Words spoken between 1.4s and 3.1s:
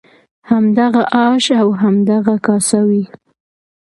او همدغه کاسه وي.